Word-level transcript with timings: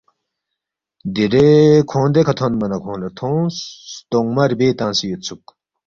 دیرے 1.13 1.47
کھونگ 1.89 2.09
دیکھہ 2.13 2.33
تھونما 2.37 2.65
نہ 2.71 2.77
کھونگ 2.83 2.99
لہ 3.01 3.09
تھونگس، 3.17 3.55
ستونگمہ 3.93 4.43
ربے 4.49 4.67
تنگسے 4.79 5.05
یودسُوک 5.07 5.45